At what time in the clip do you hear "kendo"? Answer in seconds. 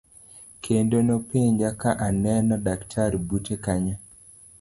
0.63-0.97